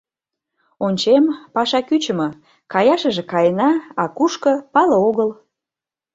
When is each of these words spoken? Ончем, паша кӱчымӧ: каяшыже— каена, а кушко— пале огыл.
Ончем, 0.85 1.23
паша 1.53 1.79
кӱчымӧ: 1.87 2.29
каяшыже— 2.73 3.23
каена, 3.31 3.69
а 4.01 4.05
кушко— 4.17 4.53
пале 4.73 4.97
огыл. 5.07 5.29